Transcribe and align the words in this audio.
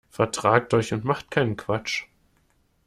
Vertragt 0.09 0.73
euch 0.73 0.93
und 0.95 1.05
macht 1.05 1.29
keinen 1.29 1.57
Quatsch. 1.57 2.05